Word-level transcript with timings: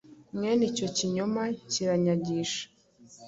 mwene 0.35 0.63
icyo 0.71 0.87
kinyoma 0.95 1.43
kiranyagisha.” 1.71 2.63